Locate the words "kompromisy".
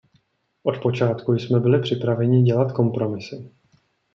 2.71-3.51